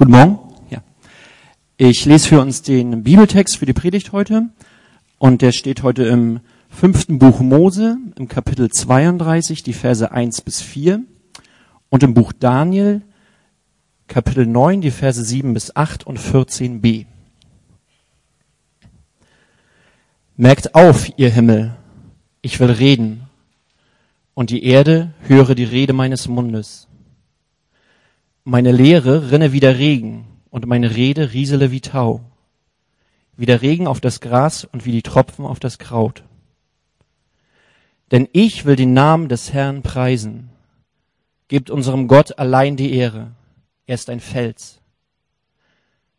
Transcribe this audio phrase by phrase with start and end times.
[0.00, 0.38] Guten Morgen.
[0.70, 0.80] Ja.
[1.76, 4.48] Ich lese für uns den Bibeltext für die Predigt heute.
[5.18, 10.62] Und der steht heute im fünften Buch Mose, im Kapitel 32, die Verse 1 bis
[10.62, 11.00] 4.
[11.88, 13.02] Und im Buch Daniel,
[14.06, 17.06] Kapitel 9, die Verse 7 bis 8 und 14b.
[20.36, 21.74] Merkt auf, ihr Himmel,
[22.40, 23.22] ich will reden,
[24.34, 26.87] und die Erde höre die Rede meines Mundes.
[28.50, 32.24] Meine Lehre rinne wie der Regen und meine Rede riesele wie Tau,
[33.36, 36.24] wie der Regen auf das Gras und wie die Tropfen auf das Kraut.
[38.10, 40.48] Denn ich will den Namen des Herrn preisen.
[41.48, 43.32] Gebt unserem Gott allein die Ehre.
[43.84, 44.80] Er ist ein Fels.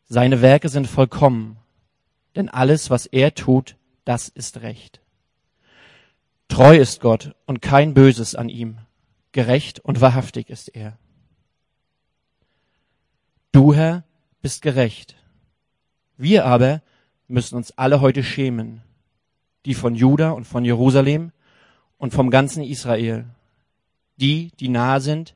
[0.07, 1.57] Seine Werke sind vollkommen,
[2.35, 5.01] denn alles, was er tut, das ist recht.
[6.47, 8.77] Treu ist Gott und kein Böses an ihm.
[9.31, 10.95] Gerecht und wahrhaftig ist er.
[13.51, 14.03] Du, Herr,
[14.41, 15.15] bist gerecht.
[16.17, 16.83] Wir aber
[17.27, 18.81] müssen uns alle heute schämen,
[19.65, 21.31] die von Juda und von Jerusalem
[21.97, 23.25] und vom ganzen Israel,
[24.17, 25.35] die, die nahe sind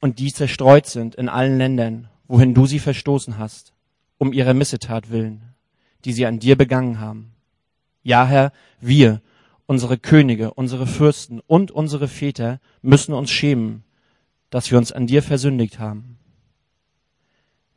[0.00, 3.72] und die zerstreut sind in allen Ländern, wohin du sie verstoßen hast,
[4.18, 5.54] um ihrer Missetat willen,
[6.04, 7.32] die sie an dir begangen haben.
[8.04, 9.22] Ja, Herr, wir,
[9.66, 13.82] unsere Könige, unsere Fürsten und unsere Väter müssen uns schämen,
[14.50, 16.18] dass wir uns an dir versündigt haben.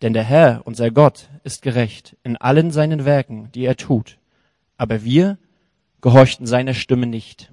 [0.02, 4.18] Denn der Herr, unser Gott, ist gerecht in allen seinen Werken, die er tut.
[4.78, 5.38] Aber wir
[6.02, 7.52] gehorchten seiner Stimme nicht.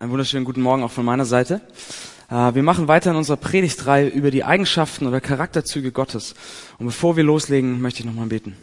[0.00, 1.60] Einen wunderschönen guten Morgen auch von meiner Seite.
[2.28, 6.34] Äh, wir machen weiter in unserer Predigtreihe über die Eigenschaften oder Charakterzüge Gottes.
[6.78, 8.56] Und bevor wir loslegen, möchte ich nochmal beten.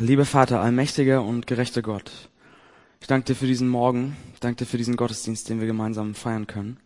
[0.00, 2.10] Lieber Vater, allmächtiger und gerechter Gott,
[3.00, 6.14] ich danke dir für diesen Morgen, ich danke dir für diesen Gottesdienst, den wir gemeinsam
[6.14, 6.78] feiern können.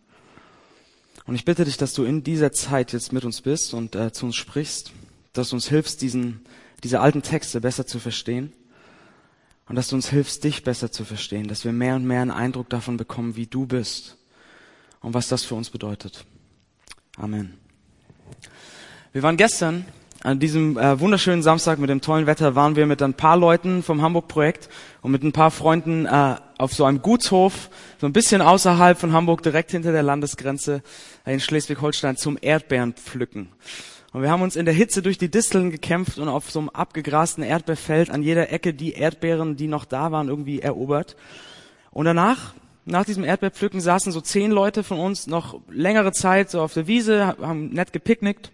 [1.25, 4.11] Und ich bitte dich, dass du in dieser Zeit jetzt mit uns bist und äh,
[4.11, 4.91] zu uns sprichst,
[5.31, 6.41] dass du uns hilfst, diesen,
[6.83, 8.51] diese alten Texte besser zu verstehen
[9.67, 12.31] und dass du uns hilfst, dich besser zu verstehen, dass wir mehr und mehr einen
[12.31, 14.17] Eindruck davon bekommen, wie du bist
[15.01, 16.25] und was das für uns bedeutet.
[17.17, 17.57] Amen.
[19.13, 19.85] Wir waren gestern
[20.23, 23.83] an diesem äh, wunderschönen Samstag mit dem tollen Wetter waren wir mit ein paar Leuten
[23.83, 24.69] vom Hamburg-Projekt
[25.01, 27.69] und mit ein paar Freunden äh, auf so einem Gutshof,
[27.99, 30.81] so ein bisschen außerhalb von Hamburg, direkt hinter der Landesgrenze
[31.25, 33.49] in Schleswig-Holstein zum Erdbeeren pflücken.
[34.11, 36.69] Und wir haben uns in der Hitze durch die Disteln gekämpft und auf so einem
[36.69, 41.15] abgegrasten Erdbeerfeld an jeder Ecke die Erdbeeren, die noch da waren, irgendwie erobert.
[41.89, 42.53] Und danach,
[42.85, 46.85] nach diesem Erdbeerpflücken, saßen so zehn Leute von uns noch längere Zeit so auf der
[46.85, 48.51] Wiese, haben nett gepicknickt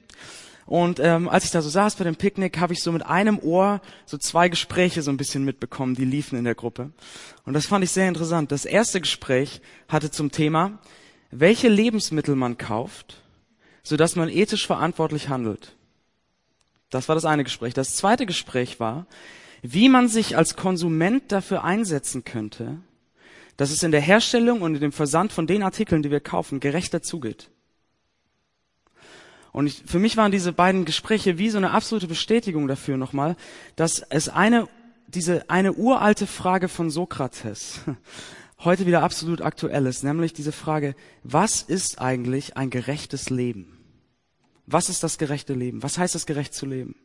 [0.69, 3.39] und ähm, als ich da so saß bei dem Picknick, habe ich so mit einem
[3.39, 6.91] Ohr so zwei Gespräche so ein bisschen mitbekommen, die liefen in der Gruppe.
[7.43, 8.51] Und das fand ich sehr interessant.
[8.51, 10.77] Das erste Gespräch hatte zum Thema,
[11.31, 13.23] welche Lebensmittel man kauft,
[13.81, 15.75] sodass man ethisch verantwortlich handelt.
[16.91, 17.73] Das war das eine Gespräch.
[17.73, 19.07] Das zweite Gespräch war,
[19.63, 22.77] wie man sich als Konsument dafür einsetzen könnte,
[23.57, 26.59] dass es in der Herstellung und in dem Versand von den Artikeln, die wir kaufen,
[26.59, 27.49] gerechter zugeht.
[29.51, 33.35] Und ich, für mich waren diese beiden Gespräche wie so eine absolute Bestätigung dafür nochmal,
[33.75, 34.67] dass es eine,
[35.07, 37.81] diese eine uralte Frage von Sokrates
[38.59, 43.77] heute wieder absolut aktuell ist, nämlich diese Frage, was ist eigentlich ein gerechtes Leben?
[44.67, 45.81] Was ist das gerechte Leben?
[45.81, 46.95] Was heißt es, gerecht zu leben?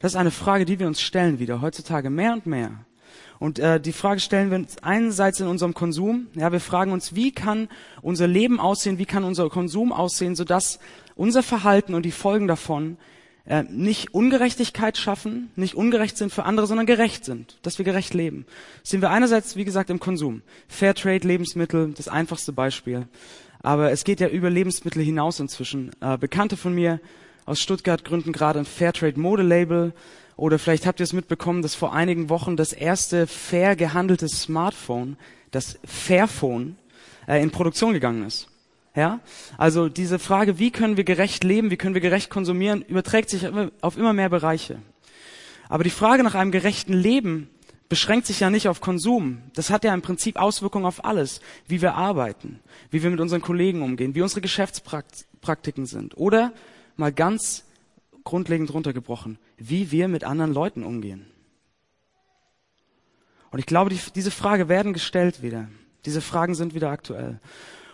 [0.00, 2.84] Das ist eine Frage, die wir uns stellen wieder heutzutage mehr und mehr.
[3.38, 6.28] Und äh, die Frage stellen wir uns einerseits in unserem Konsum.
[6.34, 7.68] Ja, wir fragen uns, wie kann
[8.02, 10.78] unser Leben aussehen, wie kann unser Konsum aussehen, sodass
[11.14, 12.96] unser Verhalten und die Folgen davon
[13.46, 18.12] äh, nicht Ungerechtigkeit schaffen, nicht ungerecht sind für andere, sondern gerecht sind, dass wir gerecht
[18.12, 18.44] leben.
[18.82, 20.42] Das sehen wir einerseits, wie gesagt, im Konsum.
[20.68, 23.06] Fairtrade Lebensmittel, das einfachste Beispiel.
[23.62, 25.90] Aber es geht ja über Lebensmittel hinaus inzwischen.
[26.00, 27.00] Äh, Bekannte von mir
[27.44, 29.92] aus Stuttgart gründen gerade ein Fairtrade Modelabel.
[30.36, 35.16] Oder vielleicht habt ihr es mitbekommen, dass vor einigen Wochen das erste fair gehandelte Smartphone,
[35.50, 36.76] das Fairphone,
[37.26, 38.48] äh, in Produktion gegangen ist.
[38.94, 39.20] Ja?
[39.56, 43.46] Also diese Frage, wie können wir gerecht leben, wie können wir gerecht konsumieren, überträgt sich
[43.80, 44.78] auf immer mehr Bereiche.
[45.68, 47.48] Aber die Frage nach einem gerechten Leben
[47.88, 49.42] beschränkt sich ja nicht auf Konsum.
[49.54, 51.40] Das hat ja im Prinzip Auswirkungen auf alles.
[51.66, 52.60] Wie wir arbeiten,
[52.90, 56.16] wie wir mit unseren Kollegen umgehen, wie unsere Geschäftspraktiken sind.
[56.16, 56.52] Oder
[56.96, 57.64] mal ganz
[58.24, 61.26] grundlegend runtergebrochen, wie wir mit anderen Leuten umgehen.
[63.50, 65.68] Und ich glaube, die, diese Frage werden gestellt wieder.
[66.04, 67.40] Diese Fragen sind wieder aktuell.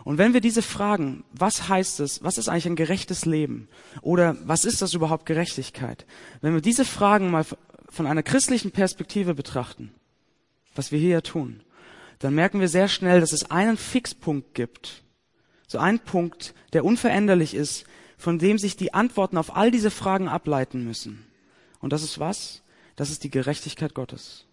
[0.04, 3.68] Und wenn wir diese Fragen, was heißt es, was ist eigentlich ein gerechtes Leben?
[4.00, 6.06] Oder was ist das überhaupt Gerechtigkeit?
[6.40, 7.44] Wenn wir diese Fragen mal
[7.88, 9.92] von einer christlichen Perspektive betrachten,
[10.74, 11.62] was wir hier tun,
[12.18, 15.02] dann merken wir sehr schnell, dass es einen Fixpunkt gibt,
[15.72, 17.86] So ein Punkt, der unveränderlich ist,
[18.18, 21.24] von dem sich die Antworten auf all diese Fragen ableiten müssen.
[21.82, 22.62] Und das ist was?
[22.96, 24.46] Das ist die Gerechtigkeit Gottes.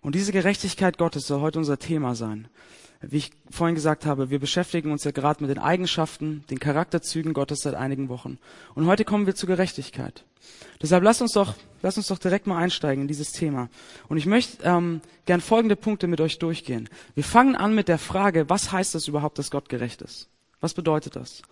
[0.00, 2.48] Und diese Gerechtigkeit Gottes soll heute unser Thema sein.
[3.02, 7.32] Wie ich vorhin gesagt habe, wir beschäftigen uns ja gerade mit den Eigenschaften, den Charakterzügen
[7.32, 8.38] Gottes seit einigen Wochen.
[8.74, 10.24] Und heute kommen wir zur Gerechtigkeit.
[10.82, 13.68] Deshalb lasst uns doch, lasst uns doch direkt mal einsteigen in dieses Thema.
[14.08, 16.88] Und ich möchte ähm, gern folgende Punkte mit euch durchgehen.
[17.14, 20.28] Wir fangen an mit der Frage, was heißt das überhaupt, dass Gott gerecht ist?
[20.60, 21.42] Was bedeutet das?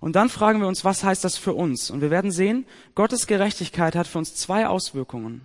[0.00, 1.90] Und dann fragen wir uns, was heißt das für uns?
[1.90, 2.64] Und wir werden sehen,
[2.94, 5.42] Gottes Gerechtigkeit hat für uns zwei Auswirkungen.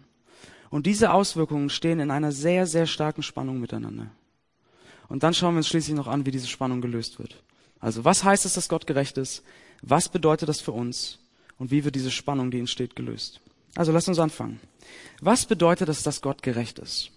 [0.69, 4.07] Und diese Auswirkungen stehen in einer sehr, sehr starken Spannung miteinander.
[5.09, 7.41] Und dann schauen wir uns schließlich noch an, wie diese Spannung gelöst wird.
[7.79, 9.43] Also, was heißt es, dass Gott gerecht ist?
[9.81, 11.19] Was bedeutet das für uns?
[11.57, 13.39] Und wie wird diese Spannung, die entsteht, gelöst?
[13.75, 14.59] Also, lass uns anfangen.
[15.21, 17.11] Was bedeutet es, dass Gott gerecht ist?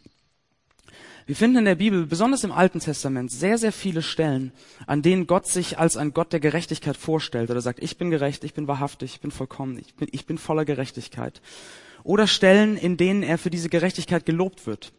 [1.26, 4.52] Wir finden in der Bibel, besonders im Alten Testament, sehr, sehr viele Stellen,
[4.86, 8.44] an denen Gott sich als ein Gott der Gerechtigkeit vorstellt oder sagt, ich bin gerecht,
[8.44, 11.40] ich bin wahrhaftig, ich bin vollkommen, ich bin, ich bin voller Gerechtigkeit.
[12.02, 14.92] Oder Stellen, in denen er für diese Gerechtigkeit gelobt wird.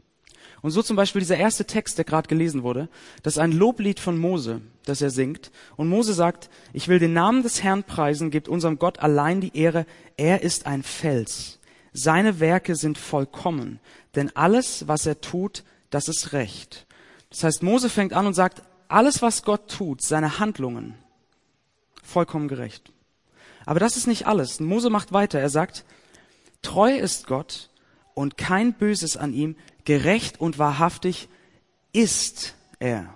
[0.61, 2.87] Und so zum Beispiel dieser erste Text, der gerade gelesen wurde,
[3.23, 5.51] das ist ein Loblied von Mose, das er singt.
[5.75, 9.57] Und Mose sagt, ich will den Namen des Herrn preisen, gibt unserem Gott allein die
[9.57, 9.87] Ehre.
[10.17, 11.59] Er ist ein Fels.
[11.93, 13.79] Seine Werke sind vollkommen,
[14.15, 16.87] denn alles, was er tut, das ist Recht.
[17.29, 20.95] Das heißt, Mose fängt an und sagt, alles, was Gott tut, seine Handlungen,
[22.03, 22.91] vollkommen gerecht.
[23.65, 24.59] Aber das ist nicht alles.
[24.59, 25.39] Mose macht weiter.
[25.39, 25.85] Er sagt,
[26.61, 27.69] treu ist Gott
[28.15, 29.55] und kein Böses an ihm,
[29.85, 31.29] gerecht und wahrhaftig
[31.93, 33.13] ist er.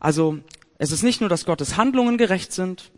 [0.00, 0.40] Also
[0.78, 2.90] es ist nicht nur, dass Gottes Handlungen gerecht sind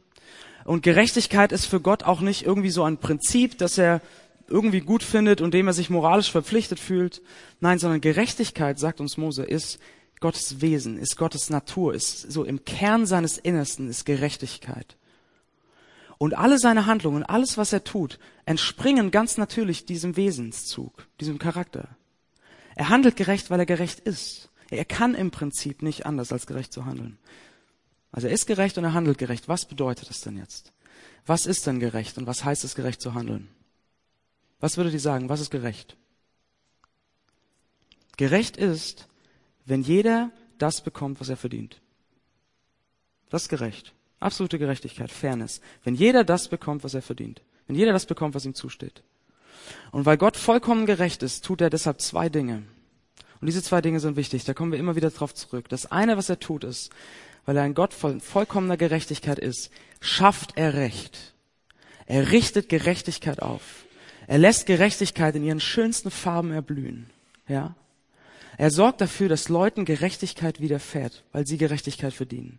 [0.65, 4.01] und Gerechtigkeit ist für Gott auch nicht irgendwie so ein Prinzip, dass er
[4.49, 7.23] irgendwie gut findet und dem er sich moralisch verpflichtet fühlt.
[7.61, 9.79] Nein, sondern Gerechtigkeit, sagt uns Mose, ist
[10.21, 14.97] Gottes Wesen, ist Gottes Natur, ist so im Kern seines Innersten ist Gerechtigkeit.
[16.19, 21.89] Und alle seine Handlungen, alles was er tut, entspringen ganz natürlich diesem Wesenszug, diesem Charakter.
[22.75, 24.51] Er handelt gerecht, weil er gerecht ist.
[24.71, 27.19] Er kann im Prinzip nicht anders als gerecht zu handeln.
[28.13, 29.49] Also er ist gerecht und er handelt gerecht.
[29.49, 30.73] Was bedeutet das denn jetzt?
[31.27, 33.49] Was ist denn gerecht und was heißt es, gerecht zu handeln?
[34.61, 35.29] Was würdet ihr sagen?
[35.29, 35.97] Was ist gerecht?
[38.17, 39.09] Gerecht ist,
[39.67, 41.81] wenn jeder das bekommt, was er verdient.
[43.29, 43.93] Das ist gerecht.
[44.21, 45.61] Absolute Gerechtigkeit, Fairness.
[45.85, 47.43] Wenn jeder das bekommt, was er verdient.
[47.67, 49.03] Wenn jeder das bekommt, was ihm zusteht.
[49.91, 52.63] Und weil Gott vollkommen gerecht ist, tut er deshalb zwei Dinge.
[53.41, 55.69] Und diese zwei Dinge sind wichtig, da kommen wir immer wieder drauf zurück.
[55.69, 56.91] Das eine, was er tut, ist,
[57.45, 59.71] weil er ein Gott von vollkommener Gerechtigkeit ist,
[60.01, 61.35] schafft er Recht.
[62.07, 63.86] Er richtet Gerechtigkeit auf.
[64.27, 67.11] Er lässt Gerechtigkeit in ihren schönsten Farben erblühen.
[67.49, 67.75] Ja?
[68.59, 72.59] Er sorgt dafür, dass Leuten Gerechtigkeit widerfährt, weil sie Gerechtigkeit verdienen.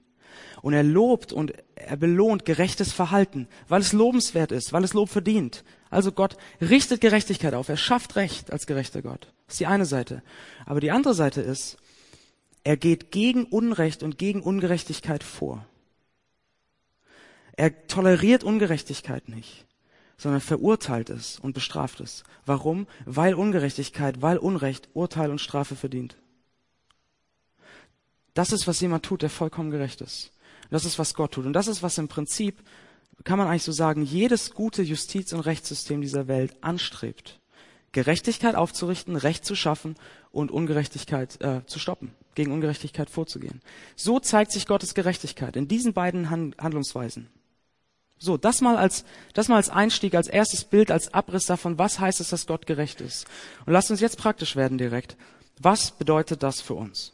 [0.62, 5.10] Und er lobt und er belohnt gerechtes Verhalten, weil es lobenswert ist, weil es Lob
[5.10, 5.64] verdient.
[5.90, 7.70] Also Gott richtet Gerechtigkeit auf.
[7.70, 9.32] Er schafft Recht als gerechter Gott.
[9.46, 10.22] Das ist die eine Seite.
[10.66, 11.78] Aber die andere Seite ist,
[12.64, 15.66] er geht gegen Unrecht und gegen Ungerechtigkeit vor.
[17.56, 19.66] Er toleriert Ungerechtigkeit nicht,
[20.18, 22.24] sondern verurteilt es und bestraft es.
[22.46, 22.88] Warum?
[23.06, 26.18] Weil Ungerechtigkeit, weil Unrecht Urteil und Strafe verdient.
[28.34, 30.32] Das ist, was jemand tut, der vollkommen gerecht ist.
[30.70, 31.46] Das ist, was Gott tut.
[31.46, 32.62] Und das ist, was im Prinzip,
[33.24, 37.40] kann man eigentlich so sagen, jedes gute Justiz- und Rechtssystem dieser Welt anstrebt.
[37.94, 39.96] Gerechtigkeit aufzurichten, Recht zu schaffen
[40.32, 43.62] und Ungerechtigkeit äh, zu stoppen, gegen Ungerechtigkeit vorzugehen.
[43.96, 47.30] So zeigt sich Gottes Gerechtigkeit in diesen beiden Handlungsweisen.
[48.20, 52.00] So, das mal als, das mal als Einstieg, als erstes Bild, als Abriss davon, was
[52.00, 53.28] heißt es, dass Gott gerecht ist.
[53.66, 55.18] Und lasst uns jetzt praktisch werden direkt.
[55.60, 57.14] Was bedeutet das für uns?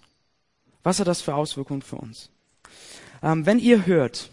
[0.82, 2.30] Was hat das für Auswirkungen für uns?
[3.22, 4.30] Ähm, wenn ihr hört,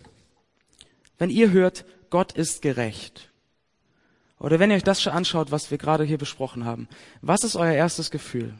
[1.18, 3.30] wenn ihr hört, Gott ist gerecht,
[4.38, 6.88] oder wenn ihr euch das schon anschaut, was wir gerade hier besprochen haben,
[7.20, 8.54] was ist euer erstes Gefühl?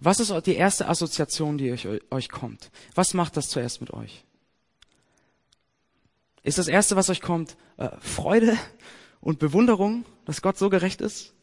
[0.00, 2.70] Was ist die erste Assoziation, die euch, euch kommt?
[2.94, 4.24] Was macht das zuerst mit euch?
[6.42, 8.56] Ist das erste, was euch kommt, äh, Freude
[9.20, 11.34] und Bewunderung, dass Gott so gerecht ist?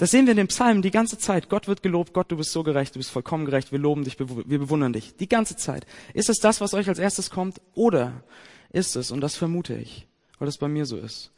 [0.00, 1.50] Das sehen wir in den Psalmen die ganze Zeit.
[1.50, 4.18] Gott wird gelobt, Gott, du bist so gerecht, du bist vollkommen gerecht, wir loben dich,
[4.18, 5.14] wir bewundern dich.
[5.16, 5.84] Die ganze Zeit.
[6.14, 7.60] Ist es das, was euch als erstes kommt?
[7.74, 8.24] Oder
[8.70, 10.06] ist es, und das vermute ich,
[10.38, 11.32] weil das bei mir so ist,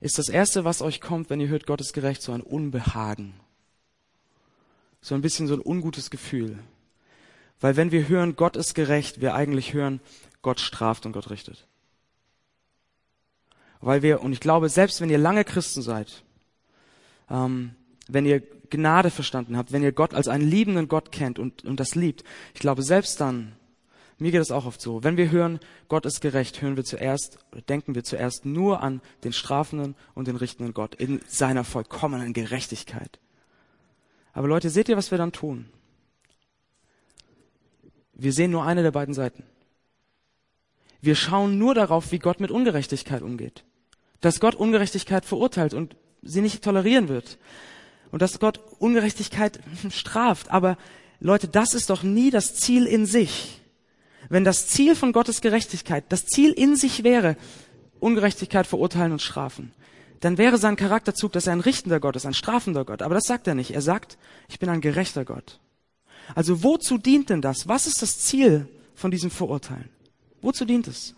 [0.00, 3.34] ist das erste, was euch kommt, wenn ihr hört, Gott ist gerecht, so ein Unbehagen.
[5.00, 6.58] So ein bisschen so ein ungutes Gefühl.
[7.60, 10.00] Weil wenn wir hören, Gott ist gerecht, wir eigentlich hören,
[10.42, 11.66] Gott straft und Gott richtet.
[13.86, 16.24] Weil wir, und ich glaube, selbst wenn ihr lange Christen seid,
[17.30, 17.76] ähm,
[18.08, 21.78] wenn ihr Gnade verstanden habt, wenn ihr Gott als einen liebenden Gott kennt und, und
[21.78, 23.52] das liebt, ich glaube, selbst dann
[24.18, 25.04] Mir geht es auch oft so.
[25.04, 27.38] Wenn wir hören, Gott ist gerecht, hören wir zuerst,
[27.68, 33.20] denken wir zuerst nur an den strafenden und den richtenden Gott in seiner vollkommenen Gerechtigkeit.
[34.32, 35.68] Aber Leute, seht ihr, was wir dann tun?
[38.14, 39.44] Wir sehen nur eine der beiden Seiten.
[41.00, 43.62] Wir schauen nur darauf, wie Gott mit Ungerechtigkeit umgeht.
[44.26, 47.38] Dass Gott Ungerechtigkeit verurteilt und sie nicht tolerieren wird.
[48.10, 50.50] Und dass Gott Ungerechtigkeit straft.
[50.50, 50.78] Aber
[51.20, 53.60] Leute, das ist doch nie das Ziel in sich.
[54.28, 57.36] Wenn das Ziel von Gottes Gerechtigkeit, das Ziel in sich wäre,
[58.00, 59.70] Ungerechtigkeit verurteilen und strafen,
[60.18, 63.02] dann wäre sein Charakterzug, dass er ein richtender Gott ist, ein strafender Gott.
[63.02, 63.70] Aber das sagt er nicht.
[63.70, 64.18] Er sagt,
[64.48, 65.60] ich bin ein gerechter Gott.
[66.34, 67.68] Also wozu dient denn das?
[67.68, 69.88] Was ist das Ziel von diesem Verurteilen?
[70.42, 71.14] Wozu dient es?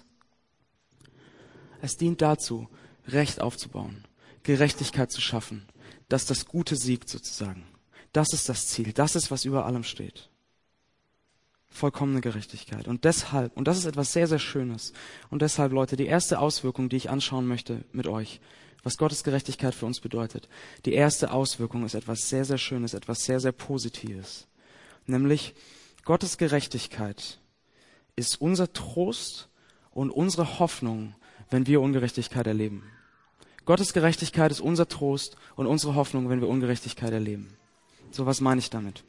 [1.80, 2.68] Es dient dazu,
[3.08, 4.04] Recht aufzubauen,
[4.42, 5.66] Gerechtigkeit zu schaffen,
[6.08, 7.64] dass das Gute siegt sozusagen.
[8.12, 8.92] Das ist das Ziel.
[8.92, 10.30] Das ist, was über allem steht
[11.70, 12.88] vollkommene Gerechtigkeit.
[12.88, 14.92] Und deshalb, und das ist etwas sehr, sehr Schönes,
[15.30, 18.40] und deshalb, Leute, die erste Auswirkung, die ich anschauen möchte mit euch,
[18.82, 20.48] was Gottes Gerechtigkeit für uns bedeutet,
[20.84, 24.46] die erste Auswirkung ist etwas sehr, sehr Schönes, etwas sehr, sehr Positives.
[25.06, 25.54] Nämlich,
[26.04, 27.40] Gottes Gerechtigkeit
[28.16, 29.48] ist unser Trost
[29.90, 31.14] und unsere Hoffnung,
[31.50, 32.84] wenn wir Ungerechtigkeit erleben.
[33.68, 37.54] Gottes Gerechtigkeit ist unser Trost und unsere Hoffnung, wenn wir Ungerechtigkeit erleben.
[38.10, 39.04] So was meine ich damit?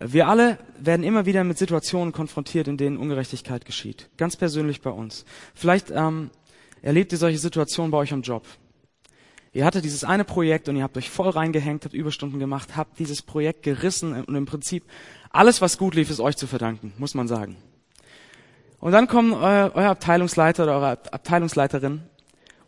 [0.00, 4.10] Wir alle werden immer wieder mit Situationen konfrontiert, in denen Ungerechtigkeit geschieht.
[4.16, 5.24] Ganz persönlich bei uns.
[5.54, 6.30] Vielleicht ähm,
[6.82, 8.44] erlebt ihr solche Situationen bei euch am Job.
[9.52, 12.98] Ihr hattet dieses eine Projekt und ihr habt euch voll reingehängt, habt Überstunden gemacht, habt
[12.98, 14.82] dieses Projekt gerissen und im Prinzip
[15.30, 17.56] alles, was gut lief, ist euch zu verdanken, muss man sagen.
[18.80, 22.02] Und dann kommen euer, euer Abteilungsleiter oder eure Abteilungsleiterin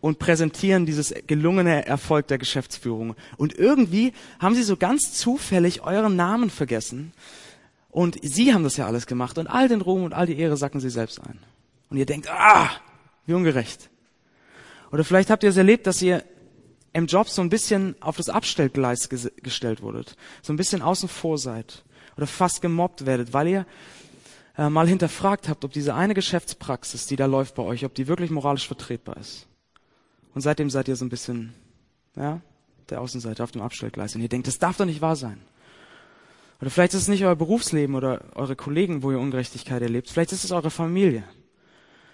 [0.00, 3.14] und präsentieren dieses gelungene Erfolg der Geschäftsführung.
[3.37, 7.12] Und irgendwie haben sie so ganz zufällig euren Namen vergessen.
[7.90, 10.57] Und sie haben das ja alles gemacht und all den Ruhm und all die Ehre
[10.57, 11.38] sacken sie selbst ein.
[11.90, 12.71] Und ihr denkt, ah,
[13.26, 13.90] wie ungerecht.
[14.92, 16.25] Oder vielleicht habt ihr es erlebt, dass ihr
[16.92, 20.16] im Job so ein bisschen auf das Abstellgleis gestellt wurdet.
[20.42, 21.85] So ein bisschen außen vor seid.
[22.16, 23.66] Oder fast gemobbt werdet, weil ihr
[24.59, 28.09] äh, mal hinterfragt habt, ob diese eine Geschäftspraxis, die da läuft bei euch, ob die
[28.09, 29.47] wirklich moralisch vertretbar ist.
[30.35, 31.53] Und seitdem seid ihr so ein bisschen,
[32.17, 32.41] ja,
[32.89, 34.15] der Außenseiter auf dem Abstellgleis.
[34.15, 35.41] Und ihr denkt, das darf doch nicht wahr sein.
[36.61, 40.11] Oder vielleicht ist es nicht euer Berufsleben oder eure Kollegen, wo ihr Ungerechtigkeit erlebt.
[40.11, 41.25] Vielleicht ist es eure Familie.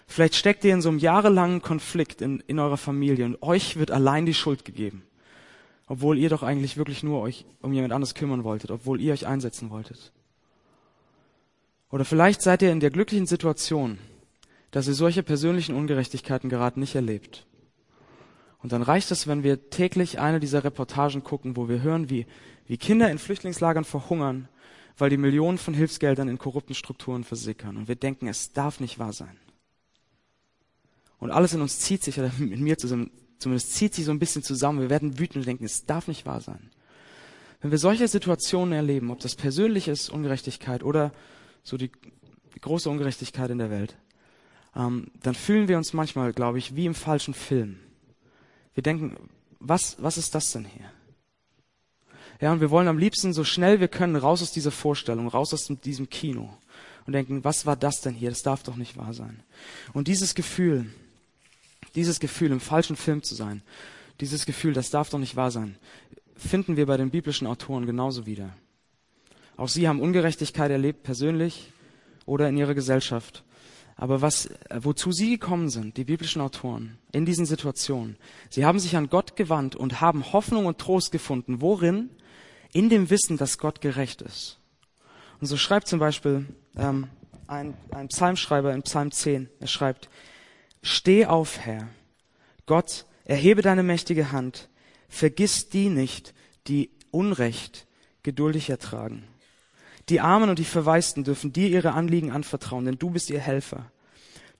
[0.06, 3.90] Vielleicht steckt ihr in so einem jahrelangen Konflikt in, in eurer Familie und euch wird
[3.90, 5.02] allein die Schuld gegeben.
[5.88, 9.26] Obwohl ihr doch eigentlich wirklich nur euch um jemand anderes kümmern wolltet, obwohl ihr euch
[9.26, 10.12] einsetzen wolltet.
[11.90, 13.98] Oder vielleicht seid ihr in der glücklichen Situation,
[14.70, 17.46] dass ihr solche persönlichen Ungerechtigkeiten gerade nicht erlebt.
[18.66, 22.26] Und dann reicht es, wenn wir täglich eine dieser Reportagen gucken, wo wir hören, wie,
[22.66, 24.48] wie Kinder in Flüchtlingslagern verhungern,
[24.98, 27.76] weil die Millionen von Hilfsgeldern in korrupten Strukturen versickern.
[27.76, 29.36] Und wir denken, es darf nicht wahr sein.
[31.20, 34.18] Und alles in uns zieht sich, oder in mir zusammen, zumindest zieht sich so ein
[34.18, 34.80] bisschen zusammen.
[34.80, 36.70] Wir werden wütend und denken, es darf nicht wahr sein.
[37.60, 41.12] Wenn wir solche Situationen erleben, ob das persönlich ist, Ungerechtigkeit oder
[41.62, 41.92] so die,
[42.56, 43.96] die große Ungerechtigkeit in der Welt,
[44.74, 47.78] ähm, dann fühlen wir uns manchmal, glaube ich, wie im falschen Film.
[48.76, 49.16] Wir denken,
[49.58, 50.92] was, was ist das denn hier?
[52.42, 55.54] Ja, und wir wollen am liebsten so schnell wir können raus aus dieser Vorstellung, raus
[55.54, 56.54] aus diesem Kino
[57.06, 58.28] und denken, was war das denn hier?
[58.28, 59.42] Das darf doch nicht wahr sein.
[59.94, 60.90] Und dieses Gefühl,
[61.94, 63.62] dieses Gefühl, im falschen Film zu sein,
[64.20, 65.76] dieses Gefühl, das darf doch nicht wahr sein,
[66.36, 68.54] finden wir bei den biblischen Autoren genauso wieder.
[69.56, 71.72] Auch sie haben Ungerechtigkeit erlebt, persönlich
[72.26, 73.42] oder in ihrer Gesellschaft.
[73.96, 78.16] Aber was, äh, wozu sie gekommen sind, die biblischen Autoren, in diesen Situationen,
[78.50, 81.60] sie haben sich an Gott gewandt und haben Hoffnung und Trost gefunden.
[81.60, 82.10] Worin?
[82.72, 84.58] In dem Wissen, dass Gott gerecht ist.
[85.40, 87.08] Und so schreibt zum Beispiel ähm,
[87.46, 90.10] ein, ein Psalmschreiber in Psalm 10, er schreibt,
[90.82, 91.88] Steh auf, Herr.
[92.66, 94.68] Gott, erhebe deine mächtige Hand.
[95.08, 96.34] Vergiss die nicht,
[96.68, 97.86] die Unrecht
[98.22, 99.24] geduldig ertragen.
[100.08, 103.90] Die Armen und die Verwaisten dürfen dir ihre Anliegen anvertrauen, denn du bist ihr Helfer.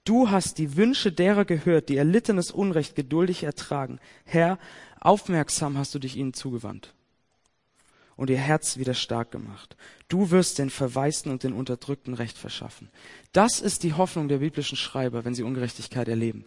[0.05, 4.01] Du hast die Wünsche derer gehört, die erlittenes Unrecht geduldig ertragen.
[4.25, 4.59] Herr,
[5.01, 6.95] aufmerksam hast du dich ihnen zugewandt
[8.17, 9.77] und ihr Herz wieder stark gemacht.
[10.09, 12.89] Du wirst den Verwaisten und den Unterdrückten Recht verschaffen.
[13.33, 16.45] Das ist die Hoffnung der biblischen Schreiber, wenn sie Ungerechtigkeit erleben.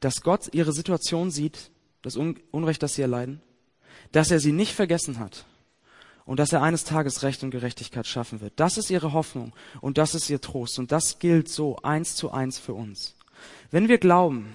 [0.00, 1.70] Dass Gott ihre Situation sieht,
[2.02, 3.42] das Unrecht, das sie erleiden,
[4.12, 5.44] dass er sie nicht vergessen hat
[6.28, 8.52] und dass er eines Tages Recht und Gerechtigkeit schaffen wird.
[8.56, 12.30] Das ist ihre Hoffnung und das ist ihr Trost und das gilt so eins zu
[12.30, 13.16] eins für uns.
[13.70, 14.52] Wenn wir glauben,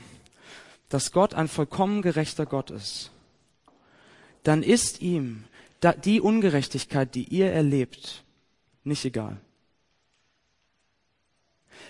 [0.89, 3.09] dass Gott ein vollkommen gerechter Gott ist,
[4.43, 5.45] dann ist ihm
[6.05, 8.23] die Ungerechtigkeit, die ihr erlebt,
[8.83, 9.41] nicht egal.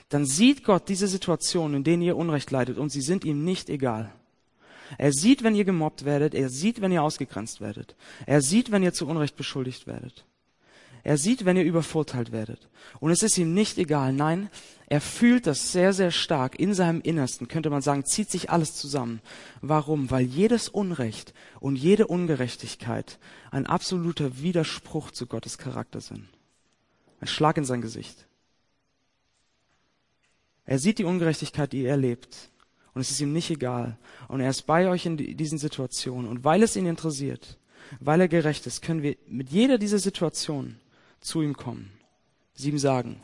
[0.07, 3.69] dann sieht Gott diese Situation, in denen ihr Unrecht leidet, und sie sind ihm nicht
[3.69, 4.13] egal.
[4.97, 8.83] Er sieht, wenn ihr gemobbt werdet, er sieht, wenn ihr ausgegrenzt werdet, er sieht, wenn
[8.83, 10.25] ihr zu Unrecht beschuldigt werdet.
[11.05, 12.69] Er sieht, wenn ihr übervorteilt werdet.
[13.01, 14.13] Und es ist ihm nicht egal.
[14.13, 14.49] Nein,
[14.87, 18.75] er fühlt das sehr, sehr stark in seinem Innersten, könnte man sagen, zieht sich alles
[18.75, 19.21] zusammen.
[19.61, 20.11] Warum?
[20.11, 23.19] Weil jedes Unrecht und jede Ungerechtigkeit
[23.51, 26.29] ein absoluter Widerspruch zu Gottes Charakter sind.
[27.19, 28.25] Ein Schlag in sein Gesicht.
[30.65, 32.49] Er sieht die Ungerechtigkeit, die ihr erlebt.
[32.93, 33.97] Und es ist ihm nicht egal.
[34.27, 36.29] Und er ist bei euch in diesen Situationen.
[36.29, 37.57] Und weil es ihn interessiert,
[37.99, 40.79] weil er gerecht ist, können wir mit jeder dieser Situationen
[41.19, 41.91] zu ihm kommen,
[42.53, 43.21] sie ihm sagen,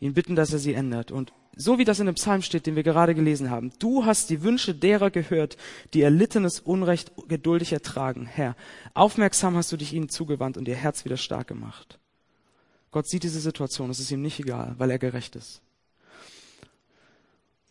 [0.00, 1.10] ihn bitten, dass er sie ändert.
[1.10, 4.28] Und so wie das in dem Psalm steht, den wir gerade gelesen haben, du hast
[4.28, 5.56] die Wünsche derer gehört,
[5.94, 8.26] die erlittenes Unrecht geduldig ertragen.
[8.26, 8.54] Herr,
[8.94, 11.98] aufmerksam hast du dich ihnen zugewandt und ihr Herz wieder stark gemacht.
[12.90, 15.62] Gott sieht diese Situation, es ist ihm nicht egal, weil er gerecht ist.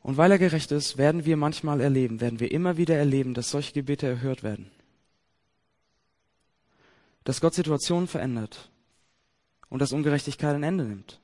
[0.05, 3.49] Und weil er gerecht ist, werden wir manchmal erleben, werden wir immer wieder erleben, dass
[3.49, 4.69] solche Gebete erhört werden.
[7.23, 8.69] Dass Gott Situationen verändert
[9.67, 11.19] und dass Ungerechtigkeit ein Ende nimmt.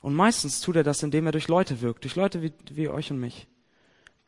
[0.00, 3.12] Und meistens tut er das, indem er durch Leute wirkt, durch Leute wie, wie euch
[3.12, 3.46] und mich,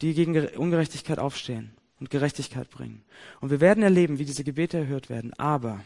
[0.00, 3.02] die gegen Ungerechtigkeit aufstehen und Gerechtigkeit bringen.
[3.40, 5.34] Und wir werden erleben, wie diese Gebete erhört werden.
[5.34, 5.80] Aber,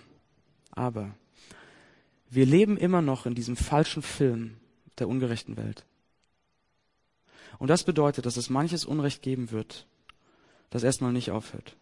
[0.71, 1.15] aber,
[2.29, 4.59] wir leben immer noch in diesem falschen Film
[4.99, 5.87] der ungerechten Welt.
[7.63, 9.87] Und das bedeutet, dass es manches Unrecht geben wird,
[10.71, 11.77] das erstmal nicht aufhört.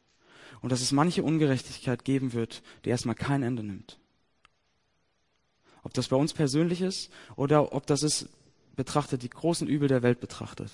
[0.61, 3.99] Und dass es manche Ungerechtigkeit geben wird, die erstmal kein Ende nimmt.
[5.83, 8.29] Ob das bei uns persönlich ist oder ob das ist
[8.77, 10.71] betrachtet, die großen Übel der Welt betrachtet.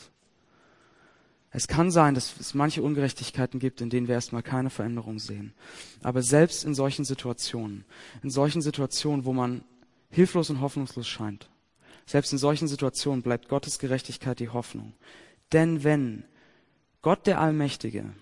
[1.52, 5.54] Es kann sein, dass es manche Ungerechtigkeiten gibt, in denen wir erstmal keine Veränderung sehen.
[6.02, 7.84] Aber selbst in solchen Situationen,
[8.24, 9.62] in solchen Situationen, wo man
[10.10, 11.48] hilflos und hoffnungslos scheint,
[12.06, 14.94] selbst in solchen Situationen bleibt Gottes Gerechtigkeit die Hoffnung.
[15.52, 16.24] Denn wenn
[17.02, 18.12] Gott der Allmächtige,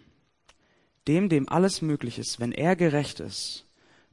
[1.06, 3.66] dem, dem alles möglich ist, wenn er gerecht ist,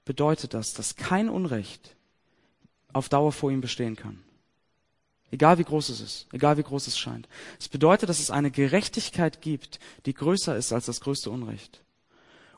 [0.06, 1.95] bedeutet das, dass kein Unrecht
[2.91, 4.22] auf Dauer vor ihm bestehen kann.
[5.32, 7.30] Egal wie groß es ist, egal wie groß es scheint.
[7.58, 11.82] Es bedeutet, dass es eine Gerechtigkeit gibt, die größer ist als das größte Unrecht.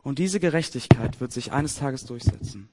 [0.02, 2.70] Und diese Gerechtigkeit wird sich eines Tages durchsetzen.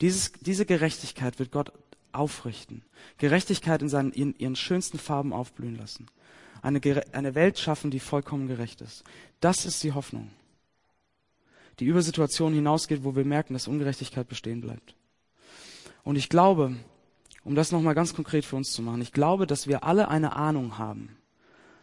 [0.00, 1.72] Dieses, diese Gerechtigkeit wird Gott
[2.12, 2.82] aufrichten.
[3.18, 6.06] Gerechtigkeit in, seinen, in ihren schönsten Farben aufblühen lassen.
[6.62, 6.80] Eine,
[7.12, 9.04] eine Welt schaffen, die vollkommen gerecht ist.
[9.40, 10.30] Das ist die Hoffnung,
[11.80, 14.94] die über Situationen hinausgeht, wo wir merken, dass Ungerechtigkeit bestehen bleibt.
[16.04, 16.76] Und ich glaube,
[17.44, 20.36] um das nochmal ganz konkret für uns zu machen, ich glaube, dass wir alle eine
[20.36, 21.16] Ahnung haben,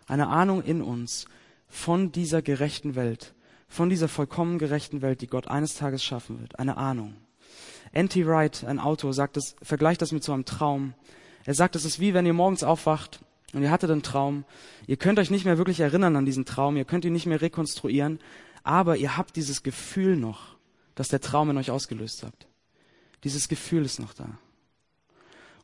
[0.08, 1.26] eine Ahnung in uns
[1.68, 3.34] von dieser gerechten Welt,
[3.68, 7.16] von dieser vollkommen gerechten Welt, die Gott eines Tages schaffen wird, eine Ahnung.
[7.92, 8.26] N.T.
[8.26, 10.94] Wright, ein Autor, sagt es, vergleicht das mit so einem Traum.
[11.46, 13.20] Er sagt, es ist wie wenn ihr morgens aufwacht
[13.54, 14.46] und ihr hattet einen Traum.
[14.88, 17.42] Ihr könnt euch nicht mehr wirklich erinnern an diesen Traum, ihr könnt ihn nicht mehr
[17.42, 18.20] rekonstruieren,
[18.64, 20.58] aber ihr habt dieses Gefühl noch,
[20.96, 22.48] dass der Traum in euch ausgelöst habt.
[23.24, 24.30] Dieses Gefühl ist noch da.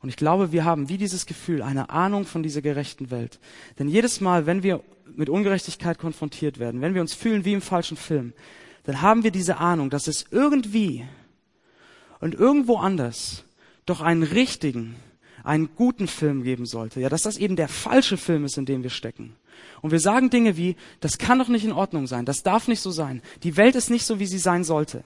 [0.01, 3.39] Und ich glaube, wir haben wie dieses Gefühl eine Ahnung von dieser gerechten Welt.
[3.79, 4.83] Denn jedes Mal, wenn wir
[5.15, 8.33] mit Ungerechtigkeit konfrontiert werden, wenn wir uns fühlen wie im falschen Film,
[8.83, 11.05] dann haben wir diese Ahnung, dass es irgendwie
[12.19, 13.43] und irgendwo anders
[13.85, 14.95] doch einen richtigen,
[15.43, 16.99] einen guten Film geben sollte.
[16.99, 19.35] Ja, dass das eben der falsche Film ist, in dem wir stecken.
[19.81, 22.81] Und wir sagen Dinge wie, das kann doch nicht in Ordnung sein, das darf nicht
[22.81, 23.21] so sein.
[23.43, 25.03] Die Welt ist nicht so, wie sie sein sollte.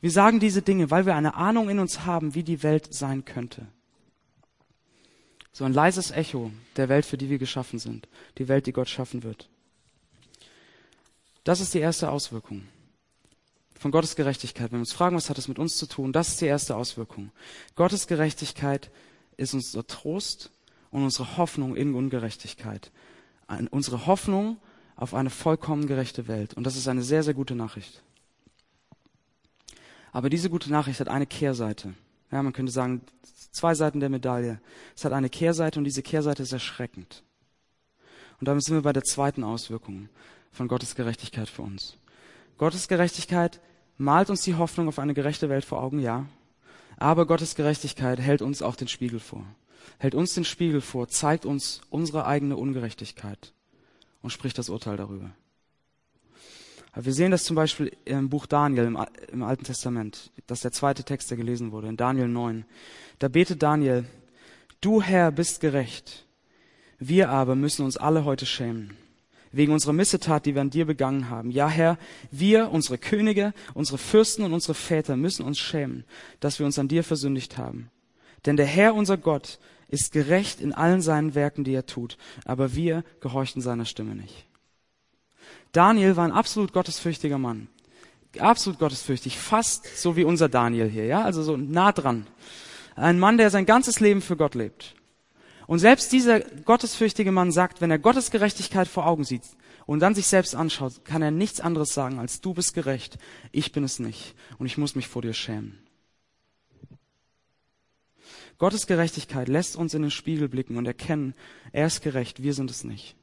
[0.00, 3.24] Wir sagen diese Dinge, weil wir eine Ahnung in uns haben, wie die Welt sein
[3.24, 3.66] könnte.
[5.52, 8.08] So ein leises Echo der Welt, für die wir geschaffen sind.
[8.38, 9.48] Die Welt, die Gott schaffen wird.
[11.42, 12.62] Das ist die erste Auswirkung
[13.78, 14.72] von Gottes Gerechtigkeit.
[14.72, 16.76] Wenn wir uns fragen, was hat es mit uns zu tun, das ist die erste
[16.76, 17.30] Auswirkung.
[17.76, 18.90] Gottes Gerechtigkeit
[19.36, 20.50] ist unser Trost
[20.90, 22.90] und unsere Hoffnung in Ungerechtigkeit.
[23.70, 24.58] Unsere Hoffnung
[24.96, 26.54] auf eine vollkommen gerechte Welt.
[26.54, 28.02] Und das ist eine sehr, sehr gute Nachricht.
[30.12, 31.94] Aber diese gute Nachricht hat eine Kehrseite.
[32.32, 33.02] Ja, man könnte sagen,
[33.52, 34.60] zwei Seiten der Medaille.
[34.96, 37.22] Es hat eine Kehrseite und diese Kehrseite ist erschreckend.
[38.40, 40.08] Und damit sind wir bei der zweiten Auswirkung
[40.50, 41.96] von Gottes Gerechtigkeit für uns.
[42.56, 43.60] Gottes Gerechtigkeit
[43.98, 46.26] malt uns die Hoffnung auf eine gerechte Welt vor Augen, ja.
[46.96, 49.44] Aber Gottes Gerechtigkeit hält uns auch den Spiegel vor.
[49.98, 53.52] Hält uns den Spiegel vor, zeigt uns unsere eigene Ungerechtigkeit
[54.22, 55.30] und spricht das Urteil darüber.
[56.94, 58.98] Wir sehen das zum Beispiel im Buch Daniel im,
[59.30, 60.32] im, Alten Testament.
[60.46, 62.64] Das ist der zweite Text, der gelesen wurde, in Daniel 9.
[63.18, 64.04] Da betet Daniel,
[64.80, 66.26] du Herr bist gerecht.
[66.98, 68.96] Wir aber müssen uns alle heute schämen.
[69.52, 71.50] Wegen unserer Missetat, die wir an dir begangen haben.
[71.50, 71.98] Ja, Herr,
[72.30, 76.04] wir, unsere Könige, unsere Fürsten und unsere Väter müssen uns schämen,
[76.40, 77.90] dass wir uns an dir versündigt haben.
[78.46, 79.58] Denn der Herr, unser Gott,
[79.88, 84.46] ist gerecht in allen seinen Werken, die er tut, aber wir gehorchten seiner Stimme nicht.
[85.72, 87.68] Daniel war ein absolut gottesfürchtiger Mann.
[88.38, 92.26] Absolut gottesfürchtig, fast so wie unser Daniel hier, ja, also so nah dran.
[92.94, 94.94] Ein Mann, der sein ganzes Leben für Gott lebt.
[95.68, 99.42] Und selbst dieser gottesfürchtige Mann sagt, wenn er Gottes Gerechtigkeit vor Augen sieht
[99.84, 103.18] und dann sich selbst anschaut, kann er nichts anderes sagen als du bist gerecht,
[103.52, 105.78] ich bin es nicht und ich muss mich vor dir schämen.
[108.56, 111.34] Gottes Gerechtigkeit lässt uns in den Spiegel blicken und erkennen,
[111.70, 113.14] er ist gerecht, wir sind es nicht.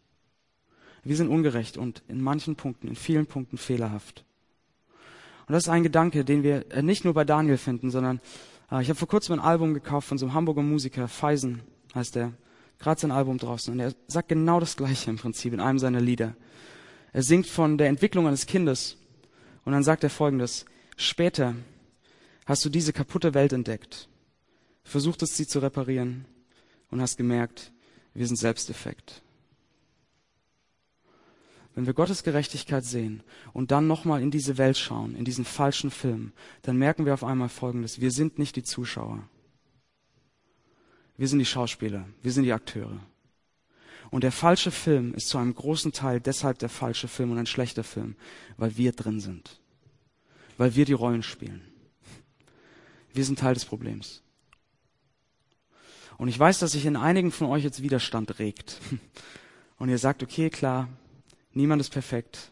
[1.04, 4.24] Wir sind ungerecht und in manchen Punkten, in vielen Punkten fehlerhaft.
[5.48, 8.22] Und das ist ein Gedanke, den wir nicht nur bei Daniel finden, sondern
[8.72, 11.64] äh, ich habe vor kurzem ein Album gekauft von so einem Hamburger Musiker, Feisen
[11.96, 12.34] heißt er,
[12.78, 13.74] gerade sein Album draußen.
[13.74, 16.36] Und er sagt genau das Gleiche im Prinzip in einem seiner Lieder.
[17.14, 18.98] Er singt von der Entwicklung eines Kindes
[19.64, 20.66] und dann sagt er folgendes,
[20.98, 21.56] später
[22.46, 24.10] hast du diese kaputte Welt entdeckt
[24.86, 26.26] versuchtest sie zu reparieren
[26.90, 27.74] und hast gemerkt,
[28.14, 29.22] wir sind selbst defekt.
[31.74, 35.92] Wenn wir Gottes Gerechtigkeit sehen und dann nochmal in diese Welt schauen, in diesen falschen
[35.92, 36.32] Film,
[36.62, 38.00] dann merken wir auf einmal Folgendes.
[38.00, 39.28] Wir sind nicht die Zuschauer.
[41.18, 42.06] Wir sind die Schauspieler.
[42.22, 43.00] Wir sind die Akteure.
[44.12, 47.48] Und der falsche Film ist zu einem großen Teil deshalb der falsche Film und ein
[47.48, 48.16] schlechter Film,
[48.58, 49.60] weil wir drin sind.
[50.58, 51.62] Weil wir die Rollen spielen.
[53.14, 54.22] Wir sind Teil des Problems.
[56.18, 58.80] Und ich weiß, dass sich in einigen von euch jetzt Widerstand regt.
[59.78, 60.88] Und ihr sagt, okay, klar,
[61.52, 62.52] niemand ist perfekt.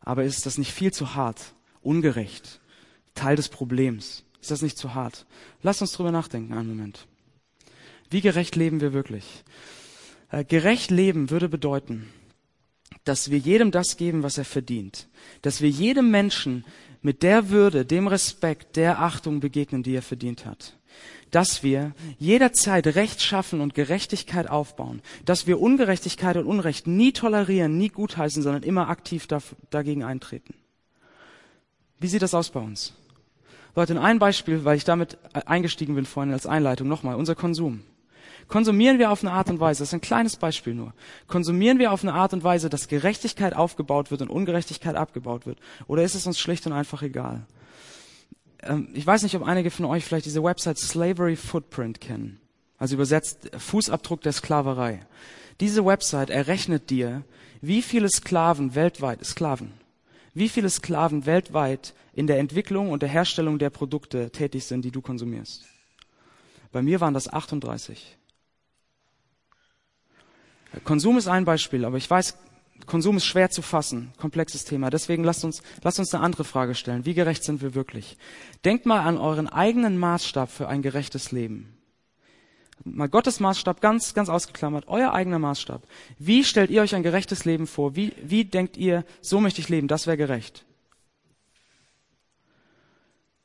[0.00, 2.60] Aber ist das nicht viel zu hart, ungerecht,
[3.14, 4.24] Teil des Problems?
[4.40, 5.26] Ist das nicht zu hart?
[5.62, 7.06] Lasst uns drüber nachdenken einen Moment.
[8.10, 9.44] Wie gerecht leben wir wirklich?
[10.30, 12.08] Äh, gerecht leben würde bedeuten,
[13.04, 15.08] dass wir jedem das geben, was er verdient.
[15.42, 16.64] Dass wir jedem Menschen
[17.02, 20.76] mit der Würde, dem Respekt, der Achtung begegnen, die er verdient hat
[21.30, 27.78] dass wir jederzeit Recht schaffen und Gerechtigkeit aufbauen, dass wir Ungerechtigkeit und Unrecht nie tolerieren,
[27.78, 29.26] nie gutheißen, sondern immer aktiv
[29.70, 30.54] dagegen eintreten.
[31.98, 32.94] Wie sieht das aus bei uns?
[33.76, 37.84] Leute, ein Beispiel, weil ich damit eingestiegen bin vorhin als Einleitung, nochmal, unser Konsum.
[38.50, 40.92] Konsumieren wir auf eine Art und Weise, das ist ein kleines Beispiel nur,
[41.26, 45.58] konsumieren wir auf eine Art und Weise, dass Gerechtigkeit aufgebaut wird und Ungerechtigkeit abgebaut wird?
[45.86, 47.46] Oder ist es uns schlicht und einfach egal?
[48.62, 52.40] ähm, ich weiß nicht, ob einige von euch vielleicht diese Website Slavery Footprint kennen.
[52.78, 55.00] Also übersetzt Fußabdruck der Sklaverei.
[55.60, 57.24] Diese Website errechnet dir,
[57.60, 59.72] wie viele Sklaven weltweit, Sklaven,
[60.32, 64.90] wie viele Sklaven weltweit in der Entwicklung und der Herstellung der Produkte tätig sind, die
[64.90, 65.66] du konsumierst.
[66.72, 68.16] Bei mir waren das 38.
[70.84, 72.36] Konsum ist ein Beispiel, aber ich weiß,
[72.86, 74.90] Konsum ist schwer zu fassen, komplexes Thema.
[74.90, 77.04] Deswegen lasst uns, lasst uns eine andere Frage stellen.
[77.04, 78.16] Wie gerecht sind wir wirklich?
[78.64, 81.76] Denkt mal an euren eigenen Maßstab für ein gerechtes Leben.
[82.84, 84.88] Mal Gottes Maßstab ganz, ganz ausgeklammert.
[84.88, 85.82] Euer eigener Maßstab.
[86.18, 87.94] Wie stellt ihr euch ein gerechtes Leben vor?
[87.94, 89.86] Wie, wie denkt ihr, so möchte ich leben?
[89.86, 90.64] Das wäre gerecht.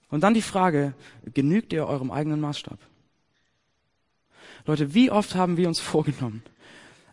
[0.09, 0.93] Und dann die Frage,
[1.33, 2.79] genügt ihr eurem eigenen Maßstab?
[4.65, 6.41] Leute, wie oft haben wir uns vorgenommen,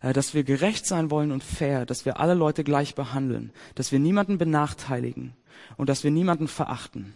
[0.03, 4.01] dass wir gerecht sein wollen und fair, dass wir alle Leute gleich behandeln, dass wir
[4.01, 5.35] niemanden benachteiligen
[5.77, 7.15] und dass wir niemanden verachten.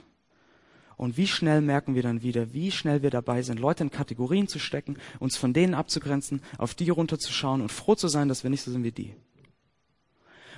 [0.96, 4.49] Und wie schnell merken wir dann wieder, wie schnell wir dabei sind, Leute in Kategorien
[4.49, 8.51] zu stecken, uns von denen abzugrenzen, auf die runterzuschauen und froh zu sein, dass wir
[8.51, 9.14] nicht so sind wie die.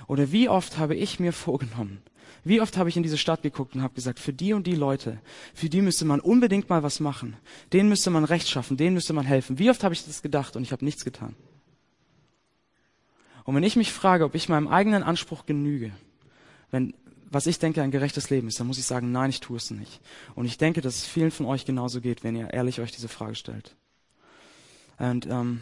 [0.07, 2.01] Oder wie oft habe ich mir vorgenommen,
[2.45, 4.75] wie oft habe ich in diese Stadt geguckt und habe gesagt, für die und die
[4.75, 5.19] Leute,
[5.53, 7.35] für die müsste man unbedingt mal was machen,
[7.73, 9.59] denen müsste man Recht schaffen, denen müsste man helfen.
[9.59, 11.35] Wie oft habe ich das gedacht und ich habe nichts getan.
[13.43, 15.91] Und wenn ich mich frage, ob ich meinem eigenen Anspruch genüge,
[16.71, 16.93] wenn,
[17.31, 19.71] was ich denke, ein gerechtes Leben ist, dann muss ich sagen, nein, ich tue es
[19.71, 20.01] nicht.
[20.35, 23.07] Und ich denke, dass es vielen von euch genauso geht, wenn ihr ehrlich euch diese
[23.07, 23.75] Frage stellt.
[24.97, 25.61] Und ähm,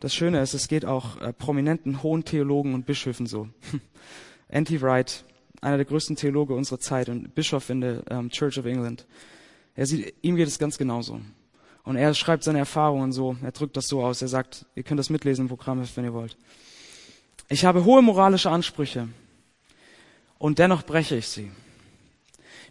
[0.00, 3.48] das Schöne ist, es geht auch äh, prominenten hohen Theologen und Bischöfen so.
[4.48, 4.80] N.T.
[4.80, 5.24] Wright,
[5.60, 9.06] einer der größten Theologe unserer Zeit und Bischof in der ähm, Church of England.
[9.74, 11.20] Er sieht, ihm geht es ganz genauso.
[11.84, 14.98] Und er schreibt seine Erfahrungen so, er drückt das so aus, er sagt, ihr könnt
[14.98, 16.36] das mitlesen im Programm, wenn ihr wollt.
[17.48, 19.08] Ich habe hohe moralische Ansprüche
[20.38, 21.50] und dennoch breche ich sie.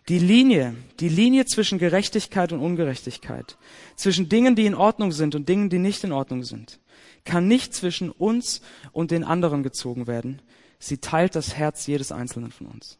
[0.07, 3.57] Die Linie, die Linie zwischen Gerechtigkeit und Ungerechtigkeit,
[3.95, 6.79] zwischen Dingen, die in Ordnung sind und Dingen, die nicht in Ordnung sind,
[7.25, 10.41] kann nicht zwischen uns und den anderen gezogen werden.
[10.79, 12.98] Sie teilt das Herz jedes Einzelnen von uns.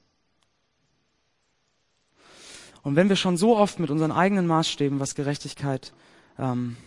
[2.82, 5.94] Und wenn wir schon so oft mit unseren eigenen Maßstäben, was Gerechtigkeit
[6.38, 6.78] ähm,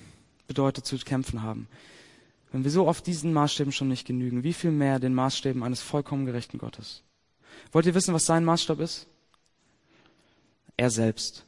[0.46, 1.68] bedeutet, zu kämpfen haben,
[2.50, 5.80] wenn wir so oft diesen Maßstäben schon nicht genügen, wie viel mehr den Maßstäben eines
[5.80, 7.02] vollkommen gerechten Gottes?
[7.72, 9.06] Wollt ihr wissen, was sein Maßstab ist?
[10.76, 11.44] Er selbst.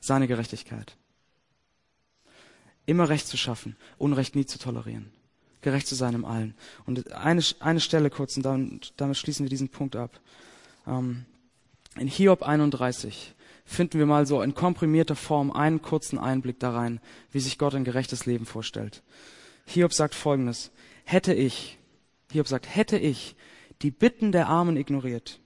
[0.00, 0.96] Seine Gerechtigkeit.
[2.86, 5.12] immer Recht zu schaffen, Unrecht nie zu tolerieren,
[5.60, 6.54] gerecht zu sein im Allen.
[6.86, 10.20] Und eine, eine Stelle kurz, und damit, damit schließen wir diesen Punkt ab.
[10.86, 11.24] Ähm,
[11.98, 17.00] in Hiob 31 finden wir mal so in komprimierter Form einen kurzen Einblick da rein,
[17.30, 19.02] wie sich Gott ein gerechtes Leben vorstellt.
[19.66, 20.72] Hiob sagt folgendes,
[21.04, 21.78] hätte ich,
[22.32, 23.36] Hiob sagt, hätte ich
[23.82, 25.40] die Bitten der Armen ignoriert,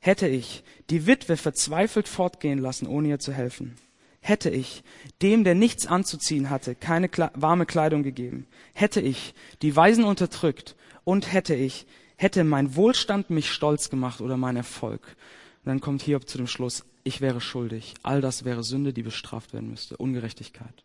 [0.00, 3.76] hätte ich die Witwe verzweifelt fortgehen lassen, ohne ihr zu helfen,
[4.20, 4.82] hätte ich
[5.22, 11.32] dem, der nichts anzuziehen hatte, keine warme Kleidung gegeben, hätte ich die Weisen unterdrückt und
[11.32, 15.16] hätte ich, hätte mein Wohlstand mich stolz gemacht oder mein Erfolg.
[15.64, 17.94] Dann kommt Hiob zu dem Schluss, ich wäre schuldig.
[18.02, 19.96] All das wäre Sünde, die bestraft werden müsste.
[19.96, 20.84] Ungerechtigkeit.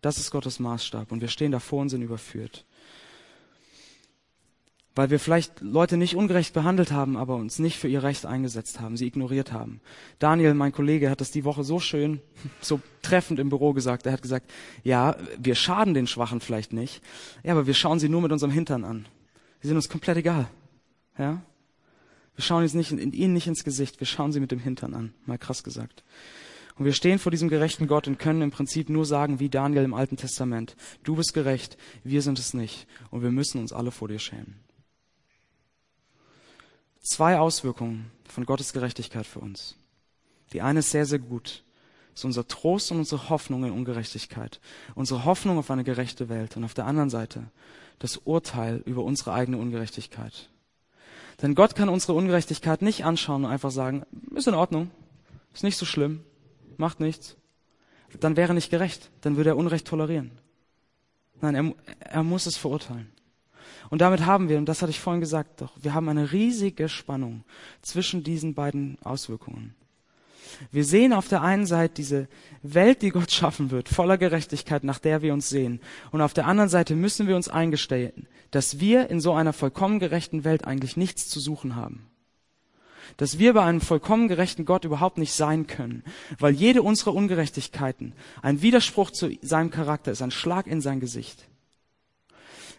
[0.00, 2.64] Das ist Gottes Maßstab und wir stehen davor und sind überführt
[4.98, 8.80] weil wir vielleicht Leute nicht ungerecht behandelt haben, aber uns nicht für ihr Recht eingesetzt
[8.80, 9.80] haben, sie ignoriert haben.
[10.18, 12.20] Daniel, mein Kollege, hat das die Woche so schön,
[12.60, 14.06] so treffend im Büro gesagt.
[14.06, 14.50] Er hat gesagt,
[14.82, 17.00] ja, wir schaden den Schwachen vielleicht nicht,
[17.44, 19.06] ja, aber wir schauen sie nur mit unserem Hintern an.
[19.60, 20.48] Sie sind uns komplett egal.
[21.16, 21.42] Ja?
[22.38, 24.94] Wir schauen jetzt nicht, in, ihnen nicht ins Gesicht, wir schauen sie mit dem Hintern
[24.94, 25.12] an.
[25.26, 26.04] Mal krass gesagt.
[26.76, 29.82] Und wir stehen vor diesem gerechten Gott und können im Prinzip nur sagen, wie Daniel
[29.82, 32.86] im Alten Testament, du bist gerecht, wir sind es nicht.
[33.10, 34.60] Und wir müssen uns alle vor dir schämen
[37.08, 39.76] zwei Auswirkungen von Gottes Gerechtigkeit für uns.
[40.52, 41.64] Die eine ist sehr, sehr gut.
[42.14, 44.60] Ist unser Trost und unsere Hoffnung in Ungerechtigkeit.
[44.94, 46.56] Unsere Hoffnung auf eine gerechte Welt.
[46.56, 47.50] Und auf der anderen Seite
[47.98, 50.50] das Urteil über unsere eigene Ungerechtigkeit.
[51.40, 54.90] Denn Gott kann unsere Ungerechtigkeit nicht anschauen und einfach sagen, ist in Ordnung,
[55.54, 56.20] ist nicht so schlimm,
[56.76, 57.36] macht nichts.
[58.20, 60.32] Dann wäre nicht gerecht, dann würde er Unrecht tolerieren.
[61.40, 63.10] Nein, er, er muss es verurteilen.
[63.90, 66.88] Und damit haben wir, und das hatte ich vorhin gesagt, doch, wir haben eine riesige
[66.88, 67.44] Spannung
[67.82, 69.74] zwischen diesen beiden Auswirkungen.
[70.70, 72.28] Wir sehen auf der einen Seite diese
[72.62, 75.80] Welt, die Gott schaffen wird, voller Gerechtigkeit, nach der wir uns sehen.
[76.10, 79.98] Und auf der anderen Seite müssen wir uns eingestehen, dass wir in so einer vollkommen
[79.98, 82.06] gerechten Welt eigentlich nichts zu suchen haben.
[83.16, 86.04] Dass wir bei einem vollkommen gerechten Gott überhaupt nicht sein können,
[86.38, 91.48] weil jede unserer Ungerechtigkeiten ein Widerspruch zu seinem Charakter ist, ein Schlag in sein Gesicht.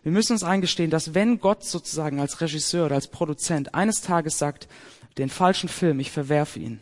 [0.03, 4.37] Wir müssen uns eingestehen, dass wenn Gott sozusagen als Regisseur oder als Produzent eines Tages
[4.37, 4.67] sagt,
[5.17, 6.79] den falschen Film, ich verwerfe ihn,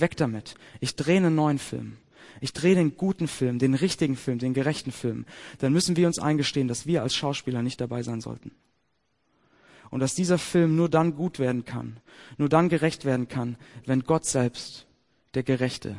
[0.00, 1.96] weg damit, ich drehe einen neuen Film,
[2.40, 5.26] ich drehe den guten Film, den richtigen Film, den gerechten Film,
[5.58, 8.52] dann müssen wir uns eingestehen, dass wir als Schauspieler nicht dabei sein sollten.
[9.90, 11.98] Und dass dieser Film nur dann gut werden kann,
[12.38, 14.86] nur dann gerecht werden kann, wenn Gott selbst,
[15.34, 15.96] der Gerechte,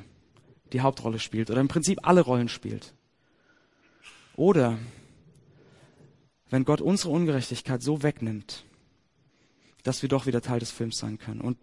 [0.73, 2.93] die Hauptrolle spielt oder im Prinzip alle Rollen spielt.
[4.35, 4.77] Oder
[6.49, 8.65] wenn Gott unsere Ungerechtigkeit so wegnimmt,
[9.83, 11.41] dass wir doch wieder Teil des Films sein können.
[11.41, 11.57] Und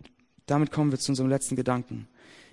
[0.47, 2.09] damit kommen wir zu unserem letzten Gedanken.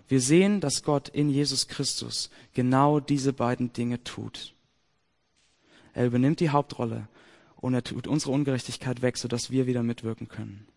[0.07, 4.53] Wir sehen, dass Gott in Jesus Christus genau diese beiden Dinge tut.
[5.93, 7.07] Er übernimmt die Hauptrolle
[7.55, 10.67] und er tut unsere Ungerechtigkeit weg, sodass wir wieder mitwirken können.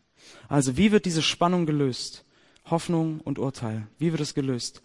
[0.48, 2.24] Also wie wird diese Spannung gelöst?
[2.66, 3.86] Hoffnung und Urteil.
[3.98, 4.82] Wie wird es gelöst?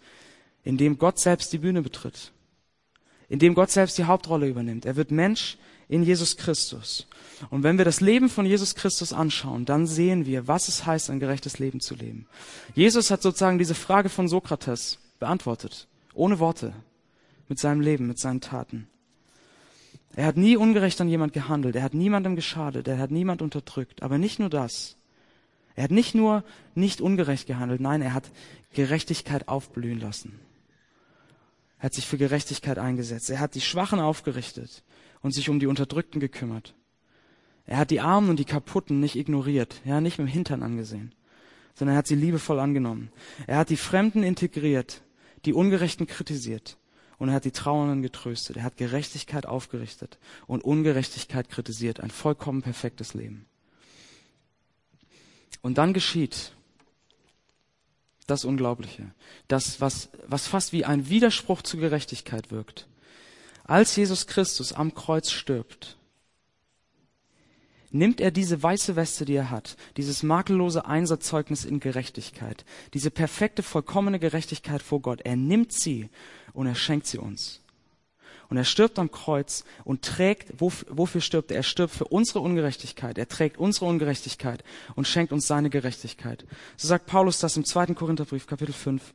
[0.62, 2.32] Indem Gott selbst die Bühne betritt.
[3.28, 4.84] Indem Gott selbst die Hauptrolle übernimmt.
[4.84, 5.56] Er wird Mensch,
[5.88, 7.06] in Jesus Christus.
[7.50, 11.10] Und wenn wir das Leben von Jesus Christus anschauen, dann sehen wir, was es heißt,
[11.10, 12.26] ein gerechtes Leben zu leben.
[12.74, 16.72] Jesus hat sozusagen diese Frage von Sokrates beantwortet, ohne Worte,
[17.48, 18.88] mit seinem Leben, mit seinen Taten.
[20.16, 24.02] Er hat nie ungerecht an jemand gehandelt, er hat niemandem geschadet, er hat niemand unterdrückt.
[24.02, 24.96] Aber nicht nur das.
[25.74, 26.44] Er hat nicht nur
[26.74, 28.30] nicht ungerecht gehandelt, nein, er hat
[28.74, 30.38] Gerechtigkeit aufblühen lassen.
[31.78, 33.28] Er hat sich für Gerechtigkeit eingesetzt.
[33.28, 34.82] Er hat die Schwachen aufgerichtet
[35.24, 36.74] und sich um die Unterdrückten gekümmert.
[37.66, 41.14] Er hat die Armen und die Kaputten nicht ignoriert, ja, nicht mit dem Hintern angesehen,
[41.74, 43.10] sondern er hat sie liebevoll angenommen.
[43.46, 45.00] Er hat die Fremden integriert,
[45.46, 46.76] die Ungerechten kritisiert
[47.16, 48.58] und er hat die Trauernden getröstet.
[48.58, 52.00] Er hat Gerechtigkeit aufgerichtet und Ungerechtigkeit kritisiert.
[52.00, 53.46] Ein vollkommen perfektes Leben.
[55.62, 56.52] Und dann geschieht
[58.26, 59.14] das Unglaubliche,
[59.48, 62.88] das, was, was fast wie ein Widerspruch zur Gerechtigkeit wirkt.
[63.64, 65.96] Als Jesus Christus am Kreuz stirbt,
[67.90, 73.62] nimmt er diese weiße Weste, die er hat, dieses makellose Einsatzzeugnis in Gerechtigkeit, diese perfekte,
[73.62, 76.10] vollkommene Gerechtigkeit vor Gott, er nimmt sie
[76.52, 77.62] und er schenkt sie uns.
[78.50, 81.56] Und er stirbt am Kreuz und trägt, wofür stirbt er?
[81.56, 83.16] Er stirbt für unsere Ungerechtigkeit.
[83.16, 84.62] Er trägt unsere Ungerechtigkeit
[84.94, 86.44] und schenkt uns seine Gerechtigkeit.
[86.76, 89.14] So sagt Paulus das im zweiten Korintherbrief, Kapitel 5.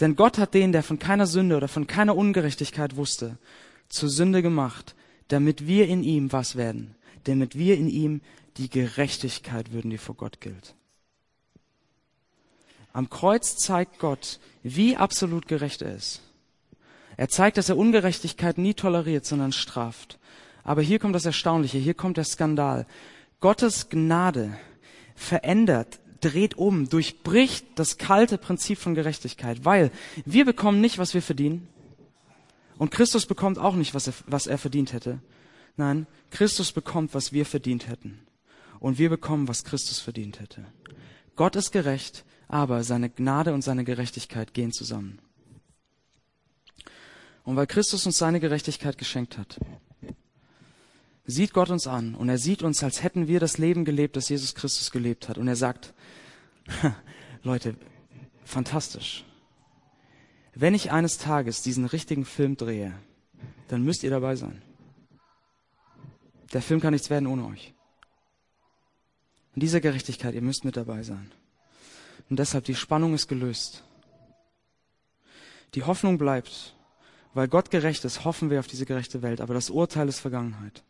[0.00, 3.38] Denn Gott hat den, der von keiner Sünde oder von keiner Ungerechtigkeit wusste,
[3.88, 4.94] zur Sünde gemacht,
[5.28, 8.20] damit wir in ihm was werden, damit wir in ihm
[8.56, 10.74] die Gerechtigkeit würden, die vor Gott gilt.
[12.92, 16.22] Am Kreuz zeigt Gott, wie absolut gerecht er ist.
[17.16, 20.18] Er zeigt, dass er Ungerechtigkeit nie toleriert, sondern straft.
[20.64, 22.86] Aber hier kommt das Erstaunliche, hier kommt der Skandal.
[23.40, 24.58] Gottes Gnade
[25.14, 29.90] verändert, dreht um, durchbricht das kalte Prinzip von Gerechtigkeit, weil
[30.24, 31.68] wir bekommen nicht, was wir verdienen.
[32.78, 35.20] Und Christus bekommt auch nicht, was er, was er verdient hätte.
[35.76, 38.20] Nein, Christus bekommt, was wir verdient hätten.
[38.80, 40.64] Und wir bekommen, was Christus verdient hätte.
[41.36, 45.18] Gott ist gerecht, aber seine Gnade und seine Gerechtigkeit gehen zusammen.
[47.44, 49.58] Und weil Christus uns seine Gerechtigkeit geschenkt hat,
[51.24, 54.28] sieht Gott uns an und er sieht uns, als hätten wir das Leben gelebt, das
[54.28, 55.38] Jesus Christus gelebt hat.
[55.38, 55.94] Und er sagt,
[57.42, 57.74] Leute,
[58.44, 59.24] fantastisch.
[60.60, 62.92] Wenn ich eines Tages diesen richtigen Film drehe,
[63.68, 64.60] dann müsst ihr dabei sein.
[66.52, 67.74] Der Film kann nichts werden ohne euch.
[69.54, 71.30] In dieser Gerechtigkeit, ihr müsst mit dabei sein.
[72.28, 73.84] Und deshalb, die Spannung ist gelöst.
[75.74, 76.74] Die Hoffnung bleibt.
[77.34, 79.40] Weil Gott gerecht ist, hoffen wir auf diese gerechte Welt.
[79.40, 80.82] Aber das Urteil ist Vergangenheit.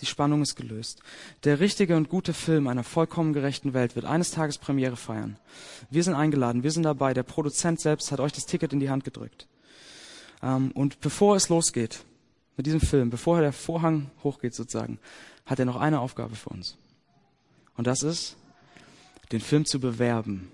[0.00, 1.00] Die Spannung ist gelöst.
[1.44, 5.38] Der richtige und gute Film einer vollkommen gerechten Welt wird eines Tages Premiere feiern.
[5.90, 7.14] Wir sind eingeladen, wir sind dabei.
[7.14, 9.46] Der Produzent selbst hat euch das Ticket in die Hand gedrückt.
[10.42, 12.04] Ähm, und bevor es losgeht
[12.56, 14.98] mit diesem Film, bevor der Vorhang hochgeht sozusagen,
[15.46, 16.76] hat er noch eine Aufgabe für uns.
[17.76, 18.36] Und das ist,
[19.32, 20.50] den Film zu bewerben,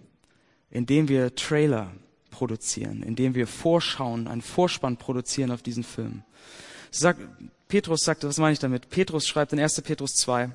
[0.71, 1.93] indem wir Trailer
[2.31, 6.23] produzieren, indem wir Vorschauen, einen Vorspann produzieren auf diesen Film.
[6.91, 7.21] Sagt,
[7.71, 8.91] Petrus sagt, was meine ich damit?
[8.91, 9.81] Petrus schreibt in 1.
[9.83, 10.51] Petrus 2,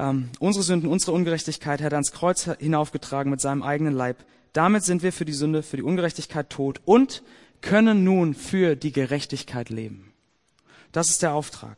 [0.00, 4.16] ähm, unsere Sünden, unsere Ungerechtigkeit hat er ans Kreuz hinaufgetragen mit seinem eigenen Leib.
[4.52, 7.22] Damit sind wir für die Sünde, für die Ungerechtigkeit tot und
[7.60, 10.12] können nun für die Gerechtigkeit leben.
[10.90, 11.76] Das ist der Auftrag.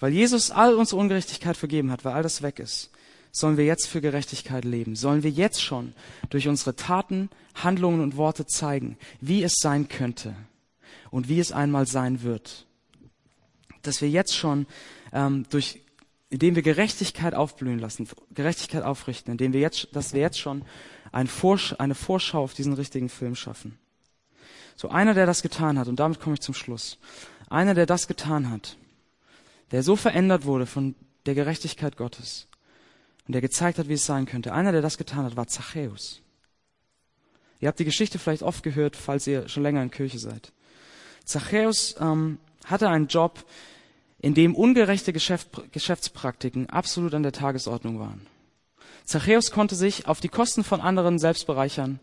[0.00, 2.90] Weil Jesus all unsere Ungerechtigkeit vergeben hat, weil all das weg ist,
[3.32, 4.96] sollen wir jetzt für Gerechtigkeit leben.
[4.96, 5.94] Sollen wir jetzt schon
[6.30, 10.34] durch unsere Taten, Handlungen und Worte zeigen, wie es sein könnte
[11.10, 12.66] und wie es einmal sein wird
[13.82, 14.66] dass wir jetzt schon
[15.12, 15.80] ähm, durch,
[16.30, 20.64] indem wir Gerechtigkeit aufblühen lassen, Gerechtigkeit aufrichten, indem wir jetzt, dass wir jetzt schon
[21.12, 23.78] ein Vorsch eine Vorschau auf diesen richtigen Film schaffen.
[24.76, 26.98] So einer, der das getan hat, und damit komme ich zum Schluss.
[27.50, 28.76] Einer, der das getan hat,
[29.70, 30.94] der so verändert wurde von
[31.26, 32.48] der Gerechtigkeit Gottes
[33.26, 34.52] und der gezeigt hat, wie es sein könnte.
[34.52, 36.22] Einer, der das getan hat, war Zachäus.
[37.60, 40.52] Ihr habt die Geschichte vielleicht oft gehört, falls ihr schon länger in Kirche seid.
[41.24, 43.44] Zachäus ähm, hatte einen Job,
[44.22, 48.26] in dem ungerechte Geschäft, Geschäftspraktiken absolut an der Tagesordnung waren.
[49.04, 51.98] Zachäus konnte sich auf die Kosten von anderen selbst bereichern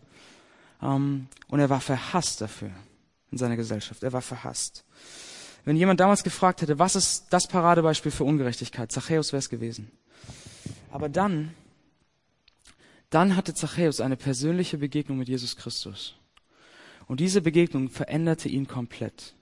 [0.82, 2.70] ähm, und er war verhasst dafür
[3.32, 4.02] in seiner Gesellschaft.
[4.02, 4.84] Er war verhasst.
[5.64, 9.90] Wenn jemand damals gefragt hätte, was ist das Paradebeispiel für Ungerechtigkeit, Zachäus wäre es gewesen.
[10.90, 11.54] Aber dann,
[13.08, 16.16] dann hatte Zachäus eine persönliche Begegnung mit Jesus Christus.
[17.06, 19.34] Und diese Begegnung veränderte ihn komplett.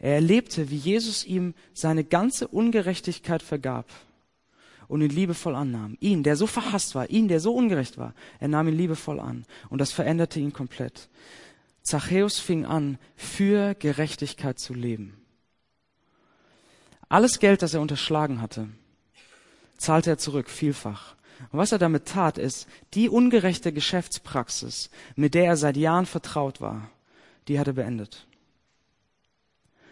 [0.00, 3.86] Er erlebte, wie Jesus ihm seine ganze Ungerechtigkeit vergab
[4.88, 5.96] und ihn liebevoll annahm.
[6.00, 9.44] Ihn, der so verhasst war, ihn, der so ungerecht war, er nahm ihn liebevoll an
[9.68, 11.08] und das veränderte ihn komplett.
[11.82, 15.16] Zachäus fing an, für Gerechtigkeit zu leben.
[17.08, 18.68] Alles Geld, das er unterschlagen hatte,
[19.76, 21.14] zahlte er zurück, vielfach.
[21.52, 26.60] Und was er damit tat, ist, die ungerechte Geschäftspraxis, mit der er seit Jahren vertraut
[26.60, 26.90] war,
[27.48, 28.26] die hat er beendet.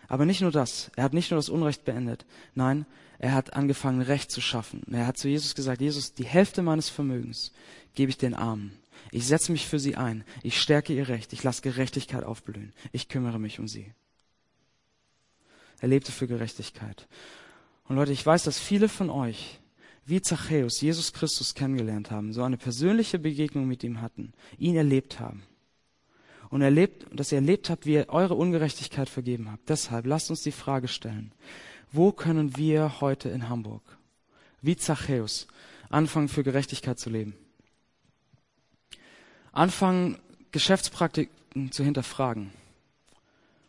[0.08, 0.90] Aber nicht nur das.
[0.96, 2.24] Er hat nicht nur das Unrecht beendet.
[2.54, 2.86] Nein,
[3.18, 4.82] er hat angefangen, Recht zu schaffen.
[4.90, 7.52] Er hat zu Jesus gesagt, Jesus, die Hälfte meines Vermögens
[7.94, 8.72] gebe ich den Armen.
[9.12, 10.24] Ich setze mich für sie ein.
[10.42, 11.32] Ich stärke ihr Recht.
[11.34, 12.72] Ich lasse Gerechtigkeit aufblühen.
[12.90, 13.92] Ich kümmere mich um sie.
[15.80, 17.06] Er lebte für Gerechtigkeit.
[17.84, 19.60] Und Leute, ich weiß, dass viele von euch,
[20.06, 25.20] wie Zachäus, Jesus Christus kennengelernt haben, so eine persönliche Begegnung mit ihm hatten, ihn erlebt
[25.20, 25.42] haben
[26.50, 29.68] und erlebt, dass ihr erlebt habt, wie ihr eure Ungerechtigkeit vergeben habt.
[29.68, 31.32] Deshalb lasst uns die Frage stellen,
[31.92, 33.82] wo können wir heute in Hamburg,
[34.62, 35.46] wie Zachäus,
[35.90, 37.34] anfangen für Gerechtigkeit zu leben?
[39.53, 40.18] Anfangen,
[40.53, 42.51] Geschäftspraktiken zu hinterfragen.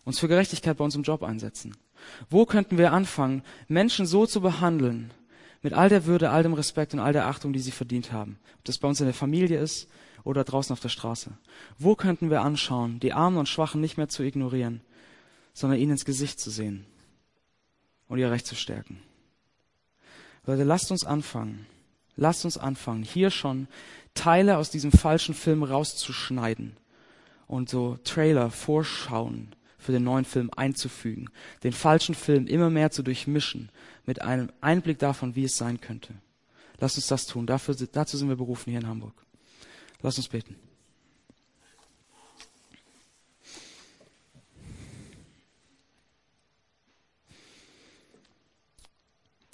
[0.05, 1.75] Uns für Gerechtigkeit bei uns im Job einsetzen.
[2.29, 5.11] Wo könnten wir anfangen, Menschen so zu behandeln,
[5.61, 8.39] mit all der Würde, all dem Respekt und all der Achtung, die sie verdient haben.
[8.59, 9.89] Ob das bei uns in der Familie ist,
[10.23, 11.31] oder draußen auf der Straße?
[11.77, 14.81] Wo könnten wir anschauen, die Armen und Schwachen nicht mehr zu ignorieren,
[15.53, 16.85] sondern ihnen ins Gesicht zu sehen
[18.07, 19.01] und ihr Recht zu stärken?
[20.45, 21.65] Leute, lasst uns anfangen.
[22.15, 23.69] Lasst uns anfangen, hier schon
[24.13, 26.75] Teile aus diesem falschen Film rauszuschneiden
[27.47, 31.29] und so Trailer, Vorschauen für den neuen Film einzufügen,
[31.63, 33.69] den falschen Film immer mehr zu durchmischen
[34.05, 36.13] mit einem Einblick davon, wie es sein könnte.
[36.79, 37.47] Lasst uns das tun.
[37.47, 39.13] Dafür, dazu sind wir berufen hier in Hamburg.
[40.01, 40.55] Lass uns beten.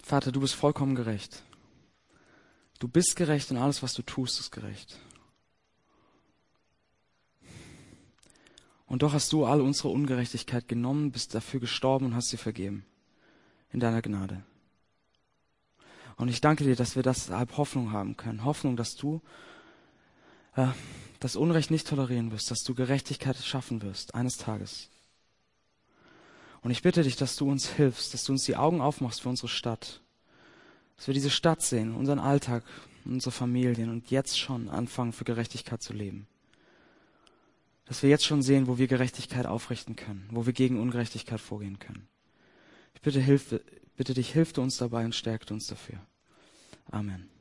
[0.04, 1.42] Vater, du bist vollkommen gerecht.
[2.78, 5.00] Du bist gerecht und alles, was du tust, ist gerecht.
[8.86, 12.86] Und doch hast du all unsere Ungerechtigkeit genommen, bist dafür gestorben und hast sie vergeben.
[13.72, 14.44] In deiner Gnade.
[16.18, 18.46] Und ich danke dir, dass wir das halb Hoffnung haben können.
[18.46, 19.22] Hoffnung, dass du
[20.56, 20.68] äh,
[21.20, 24.90] das Unrecht nicht tolerieren wirst, dass du Gerechtigkeit schaffen wirst, eines Tages.
[26.62, 29.30] Und ich bitte dich, dass du uns hilfst, dass du uns die Augen aufmachst für
[29.30, 30.02] unsere Stadt.
[30.98, 32.64] Dass wir diese Stadt sehen, unseren Alltag,
[33.06, 36.28] unsere Familien und jetzt schon anfangen, für Gerechtigkeit zu leben.
[37.86, 41.78] Dass wir jetzt schon sehen, wo wir Gerechtigkeit aufrichten können, wo wir gegen Ungerechtigkeit vorgehen
[41.78, 42.08] können.
[42.96, 43.60] Ich bitte, hilf,
[43.96, 46.00] bitte dich, hilf uns dabei und stärkte uns dafür.
[46.90, 47.35] Amen.